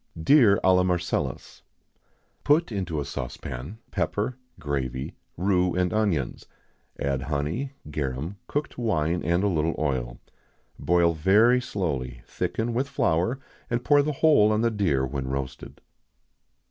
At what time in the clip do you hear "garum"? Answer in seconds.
7.91-8.37